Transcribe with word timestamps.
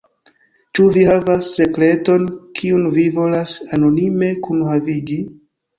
Ĉu 0.77 0.85
vi 0.95 1.03
havas 1.09 1.51
sekreton, 1.59 2.27
kiun 2.61 2.91
vi 2.97 3.07
volas 3.21 3.57
anonime 3.79 4.35
kunhavigi? 4.49 5.25